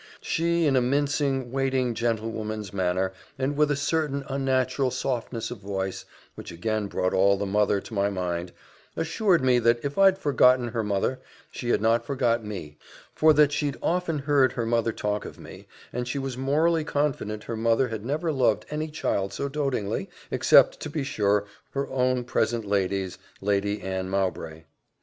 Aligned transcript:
She, 0.23 0.65
in 0.65 0.75
a 0.75 0.81
mincing, 0.81 1.51
waiting 1.51 1.93
gentlewoman's 1.93 2.73
manner, 2.73 3.13
and 3.37 3.55
with 3.55 3.69
a 3.69 3.75
certain 3.75 4.23
unnatural 4.27 4.89
softness 4.89 5.51
of 5.51 5.59
voice, 5.59 6.05
which 6.33 6.51
again 6.51 6.87
brought 6.87 7.13
all 7.13 7.37
the 7.37 7.45
mother 7.45 7.79
to 7.81 7.93
my 7.93 8.09
mind, 8.09 8.51
assured 8.97 9.43
me 9.43 9.59
that 9.59 9.85
if 9.85 9.99
I'd 9.99 10.17
forgot 10.17 10.59
her 10.59 10.83
mother, 10.83 11.19
she 11.51 11.69
had 11.69 11.81
not 11.83 12.03
forgot 12.03 12.43
me; 12.43 12.77
for 13.13 13.31
that 13.33 13.51
she'd 13.51 13.75
often 13.83 14.15
and 14.15 14.21
often 14.23 14.25
heard 14.25 14.51
her 14.53 14.65
mother 14.65 14.91
talk 14.91 15.23
of 15.23 15.37
me, 15.37 15.67
and 15.93 16.07
she 16.07 16.17
was 16.17 16.35
morally 16.35 16.83
confident 16.83 17.43
her 17.43 17.55
mother 17.55 17.89
had 17.89 18.03
never 18.03 18.31
loved 18.31 18.65
any 18.71 18.87
child 18.87 19.33
so 19.33 19.47
doatingly, 19.49 20.09
except, 20.31 20.79
to 20.79 20.89
be 20.89 21.03
sure, 21.03 21.45
her 21.75 21.87
own 21.91 22.23
present 22.23 22.65
lady's, 22.65 23.19
Lady 23.39 23.83
Anne 23.83 24.09
Mowbray. 24.09 24.63